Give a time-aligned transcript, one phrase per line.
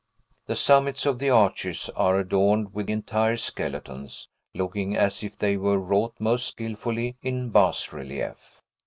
[0.47, 5.77] The summits of the arches are adorned with entire skeletons, looking as if they were
[5.77, 8.63] wrought most skilfully in bas relief.